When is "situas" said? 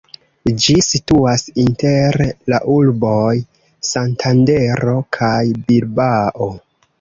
0.85-1.43